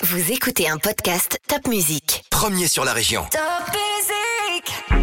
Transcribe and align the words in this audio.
Vous 0.00 0.30
écoutez 0.30 0.68
un 0.68 0.76
podcast 0.78 1.40
Top 1.48 1.66
Music. 1.66 2.24
Premier 2.30 2.68
sur 2.68 2.84
la 2.84 2.92
région. 2.92 3.24
Top 3.32 3.74
Music 3.74 5.02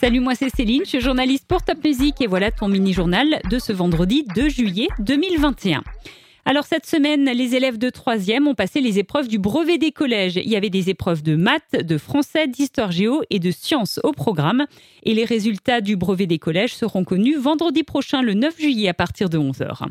Salut, 0.00 0.20
moi 0.20 0.34
c'est 0.34 0.48
Céline, 0.48 0.84
je 0.84 0.88
suis 0.88 1.00
journaliste 1.02 1.44
pour 1.46 1.62
Top 1.62 1.84
Music 1.84 2.14
et 2.22 2.26
voilà 2.26 2.50
ton 2.50 2.68
mini-journal 2.68 3.40
de 3.50 3.58
ce 3.58 3.74
vendredi 3.74 4.26
2 4.34 4.48
juillet 4.48 4.88
2021. 5.00 5.82
Alors 6.48 6.64
cette 6.64 6.86
semaine, 6.86 7.24
les 7.24 7.56
élèves 7.56 7.76
de 7.76 7.90
3e 7.90 8.46
ont 8.46 8.54
passé 8.54 8.80
les 8.80 9.00
épreuves 9.00 9.26
du 9.26 9.36
brevet 9.36 9.78
des 9.78 9.90
collèges. 9.90 10.36
Il 10.36 10.48
y 10.48 10.54
avait 10.54 10.70
des 10.70 10.90
épreuves 10.90 11.24
de 11.24 11.34
maths, 11.34 11.72
de 11.72 11.98
français, 11.98 12.46
d'histoire 12.46 12.92
géo 12.92 13.24
et 13.30 13.40
de 13.40 13.50
sciences 13.50 13.98
au 14.04 14.12
programme. 14.12 14.66
Et 15.02 15.12
les 15.12 15.24
résultats 15.24 15.80
du 15.80 15.96
brevet 15.96 16.28
des 16.28 16.38
collèges 16.38 16.72
seront 16.72 17.02
connus 17.02 17.36
vendredi 17.36 17.82
prochain, 17.82 18.22
le 18.22 18.34
9 18.34 18.60
juillet, 18.60 18.88
à 18.88 18.94
partir 18.94 19.28
de 19.28 19.38
11h. 19.38 19.86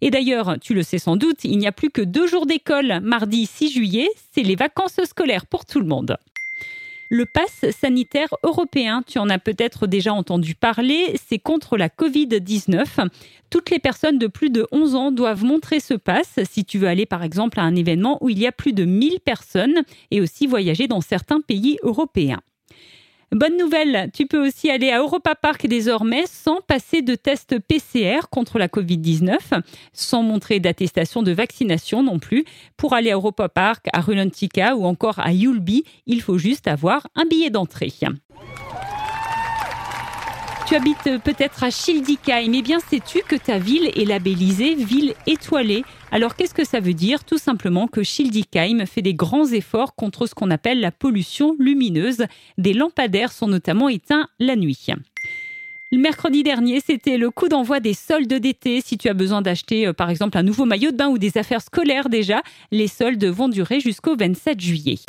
Et 0.00 0.10
d'ailleurs, 0.10 0.56
tu 0.60 0.74
le 0.74 0.82
sais 0.82 0.98
sans 0.98 1.14
doute, 1.14 1.44
il 1.44 1.56
n'y 1.56 1.68
a 1.68 1.72
plus 1.72 1.90
que 1.90 2.02
deux 2.02 2.26
jours 2.26 2.46
d'école. 2.46 2.98
Mardi 3.00 3.46
6 3.46 3.70
juillet, 3.70 4.08
c'est 4.32 4.42
les 4.42 4.56
vacances 4.56 4.98
scolaires 5.04 5.46
pour 5.46 5.64
tout 5.64 5.78
le 5.78 5.86
monde. 5.86 6.16
Le 7.14 7.26
pass 7.26 7.66
sanitaire 7.78 8.34
européen, 8.42 9.02
tu 9.06 9.18
en 9.18 9.28
as 9.28 9.38
peut-être 9.38 9.86
déjà 9.86 10.14
entendu 10.14 10.54
parler, 10.54 11.14
c'est 11.28 11.38
contre 11.38 11.76
la 11.76 11.90
Covid-19. 11.90 13.06
Toutes 13.50 13.68
les 13.68 13.78
personnes 13.78 14.18
de 14.18 14.28
plus 14.28 14.48
de 14.48 14.66
11 14.72 14.94
ans 14.94 15.12
doivent 15.12 15.44
montrer 15.44 15.78
ce 15.78 15.92
pass 15.92 16.40
si 16.50 16.64
tu 16.64 16.78
veux 16.78 16.88
aller 16.88 17.04
par 17.04 17.22
exemple 17.22 17.60
à 17.60 17.64
un 17.64 17.76
événement 17.76 18.16
où 18.22 18.30
il 18.30 18.38
y 18.38 18.46
a 18.46 18.50
plus 18.50 18.72
de 18.72 18.86
1000 18.86 19.20
personnes 19.20 19.82
et 20.10 20.22
aussi 20.22 20.46
voyager 20.46 20.88
dans 20.88 21.02
certains 21.02 21.42
pays 21.42 21.76
européens. 21.82 22.40
Bonne 23.32 23.56
nouvelle, 23.56 24.10
tu 24.12 24.26
peux 24.26 24.46
aussi 24.46 24.70
aller 24.70 24.90
à 24.90 24.98
Europa 24.98 25.34
Park 25.34 25.66
désormais 25.66 26.24
sans 26.26 26.60
passer 26.60 27.00
de 27.00 27.14
test 27.14 27.58
PCR 27.60 28.28
contre 28.30 28.58
la 28.58 28.68
Covid-19, 28.68 29.38
sans 29.94 30.22
montrer 30.22 30.60
d'attestation 30.60 31.22
de 31.22 31.32
vaccination 31.32 32.02
non 32.02 32.18
plus. 32.18 32.44
Pour 32.76 32.92
aller 32.92 33.10
à 33.10 33.14
Europa 33.14 33.48
Park, 33.48 33.86
à 33.94 34.02
Rulantica 34.02 34.76
ou 34.76 34.84
encore 34.84 35.18
à 35.18 35.32
Yulby, 35.32 35.84
il 36.04 36.20
faut 36.20 36.36
juste 36.36 36.68
avoir 36.68 37.06
un 37.14 37.24
billet 37.24 37.48
d'entrée. 37.48 37.90
Tu 40.72 40.76
habites 40.76 41.18
peut-être 41.22 41.64
à 41.64 41.70
Schildikheim. 41.70 42.54
Eh 42.54 42.62
bien, 42.62 42.78
sais-tu 42.80 43.18
que 43.28 43.36
ta 43.36 43.58
ville 43.58 43.90
est 43.94 44.06
labellisée 44.06 44.74
ville 44.74 45.12
étoilée? 45.26 45.84
Alors, 46.10 46.34
qu'est-ce 46.34 46.54
que 46.54 46.64
ça 46.64 46.80
veut 46.80 46.94
dire? 46.94 47.24
Tout 47.24 47.36
simplement 47.36 47.86
que 47.88 48.02
Schildikheim 48.02 48.86
fait 48.86 49.02
des 49.02 49.12
grands 49.12 49.44
efforts 49.44 49.94
contre 49.94 50.26
ce 50.26 50.34
qu'on 50.34 50.50
appelle 50.50 50.80
la 50.80 50.90
pollution 50.90 51.54
lumineuse. 51.58 52.24
Des 52.56 52.72
lampadaires 52.72 53.32
sont 53.32 53.48
notamment 53.48 53.90
éteints 53.90 54.28
la 54.38 54.56
nuit. 54.56 54.86
Le 55.90 55.98
mercredi 55.98 56.42
dernier, 56.42 56.80
c'était 56.80 57.18
le 57.18 57.28
coup 57.28 57.48
d'envoi 57.48 57.78
des 57.78 57.92
soldes 57.92 58.32
d'été. 58.32 58.80
Si 58.80 58.96
tu 58.96 59.10
as 59.10 59.14
besoin 59.14 59.42
d'acheter, 59.42 59.86
euh, 59.86 59.92
par 59.92 60.08
exemple, 60.08 60.38
un 60.38 60.42
nouveau 60.42 60.64
maillot 60.64 60.90
de 60.90 60.96
bain 60.96 61.08
ou 61.08 61.18
des 61.18 61.36
affaires 61.36 61.60
scolaires 61.60 62.08
déjà, 62.08 62.40
les 62.70 62.88
soldes 62.88 63.22
vont 63.26 63.50
durer 63.50 63.78
jusqu'au 63.78 64.16
27 64.16 64.58
juillet. 64.58 65.00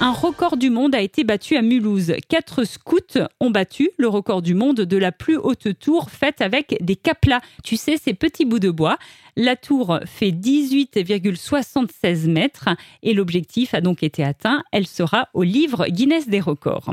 Un 0.00 0.12
record 0.12 0.56
du 0.56 0.70
monde 0.70 0.94
a 0.94 1.00
été 1.00 1.24
battu 1.24 1.56
à 1.56 1.62
Mulhouse. 1.62 2.14
Quatre 2.28 2.62
scouts 2.62 3.18
ont 3.40 3.50
battu 3.50 3.90
le 3.98 4.06
record 4.06 4.42
du 4.42 4.54
monde 4.54 4.76
de 4.76 4.96
la 4.96 5.10
plus 5.10 5.36
haute 5.36 5.76
tour 5.80 6.08
faite 6.08 6.40
avec 6.40 6.76
des 6.80 6.94
caplas. 6.94 7.40
Tu 7.64 7.76
sais, 7.76 7.96
ces 7.96 8.14
petits 8.14 8.44
bouts 8.44 8.60
de 8.60 8.70
bois. 8.70 8.96
La 9.34 9.56
tour 9.56 9.98
fait 10.06 10.30
18,76 10.30 12.30
mètres 12.30 12.68
et 13.02 13.12
l'objectif 13.12 13.74
a 13.74 13.80
donc 13.80 14.04
été 14.04 14.22
atteint. 14.22 14.62
Elle 14.70 14.86
sera 14.86 15.30
au 15.34 15.42
livre 15.42 15.88
Guinness 15.88 16.28
des 16.28 16.40
records. 16.40 16.92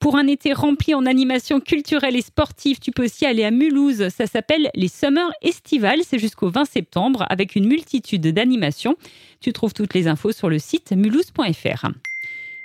Pour 0.00 0.16
un 0.16 0.26
été 0.26 0.52
rempli 0.52 0.94
en 0.94 1.06
animation 1.06 1.60
culturelle 1.60 2.16
et 2.16 2.22
sportive, 2.22 2.80
tu 2.80 2.90
peux 2.90 3.04
aussi 3.04 3.26
aller 3.26 3.44
à 3.44 3.52
Mulhouse. 3.52 4.08
Ça 4.08 4.26
s'appelle 4.26 4.70
les 4.74 4.88
Summer 4.88 5.30
Estivales. 5.42 6.00
C'est 6.04 6.18
jusqu'au 6.18 6.50
20 6.50 6.64
septembre 6.64 7.26
avec 7.30 7.54
une 7.54 7.68
multitude 7.68 8.26
d'animations. 8.26 8.96
Tu 9.40 9.52
trouves 9.52 9.72
toutes 9.72 9.94
les 9.94 10.08
infos 10.08 10.32
sur 10.32 10.48
le 10.48 10.58
site 10.58 10.90
mulhouse.fr. 10.90 11.92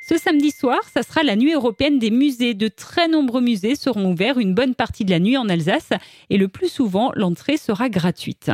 Ce 0.06 0.18
samedi 0.18 0.52
soir, 0.52 0.80
ça 0.94 1.02
sera 1.02 1.24
la 1.24 1.38
nuit 1.38 1.54
européenne 1.54 1.98
des 1.98 2.12
musées. 2.12 2.54
De 2.54 2.68
très 2.68 3.08
nombreux 3.08 3.40
musées 3.40 3.76
seront 3.76 4.12
ouverts 4.12 4.38
une 4.38 4.54
bonne 4.54 4.76
partie 4.76 5.06
de 5.06 5.12
la 5.12 5.20
nuit 5.20 5.38
en 5.38 5.48
Alsace 5.48 5.92
et 6.30 6.38
le 6.38 6.50
plus 6.50 6.68
souvent, 6.68 7.14
l'entrée 7.16 7.56
sera 7.56 7.88
gratuite. 7.88 8.52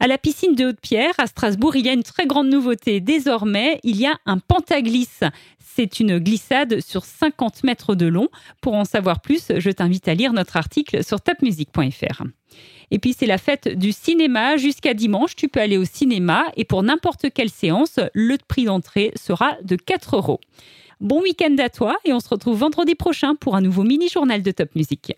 À 0.00 0.06
la 0.06 0.18
piscine 0.18 0.54
de 0.54 0.66
Haute-Pierre, 0.66 1.14
à 1.18 1.26
Strasbourg, 1.26 1.76
il 1.76 1.86
y 1.86 1.88
a 1.88 1.92
une 1.92 2.02
très 2.02 2.26
grande 2.26 2.48
nouveauté. 2.48 3.00
Désormais, 3.00 3.80
il 3.84 3.96
y 3.96 4.06
a 4.06 4.18
un 4.26 4.38
pentaglisse. 4.38 5.20
C'est 5.58 6.00
une 6.00 6.18
glissade 6.18 6.80
sur 6.80 7.04
50 7.04 7.64
mètres 7.64 7.94
de 7.94 8.06
long. 8.06 8.28
Pour 8.60 8.74
en 8.74 8.84
savoir 8.84 9.20
plus, 9.20 9.52
je 9.56 9.70
t'invite 9.70 10.06
à 10.08 10.14
lire 10.14 10.32
notre 10.32 10.56
article 10.56 11.04
sur 11.04 11.20
topmusic.fr. 11.20 12.22
Et 12.90 12.98
puis 12.98 13.12
c'est 13.12 13.26
la 13.26 13.38
fête 13.38 13.68
du 13.68 13.92
cinéma 13.92 14.56
jusqu'à 14.56 14.94
dimanche. 14.94 15.34
Tu 15.34 15.48
peux 15.48 15.60
aller 15.60 15.78
au 15.78 15.84
cinéma 15.84 16.44
et 16.56 16.64
pour 16.64 16.82
n'importe 16.82 17.26
quelle 17.34 17.50
séance, 17.50 17.98
le 18.12 18.36
prix 18.46 18.64
d'entrée 18.64 19.12
sera 19.16 19.56
de 19.62 19.76
4 19.76 20.16
euros. 20.16 20.40
Bon 21.00 21.22
week-end 21.22 21.56
à 21.58 21.70
toi 21.70 21.96
et 22.04 22.12
on 22.12 22.20
se 22.20 22.28
retrouve 22.28 22.58
vendredi 22.58 22.94
prochain 22.94 23.34
pour 23.34 23.56
un 23.56 23.60
nouveau 23.60 23.82
mini-journal 23.82 24.42
de 24.42 24.50
Top 24.52 24.74
Music. 24.76 25.12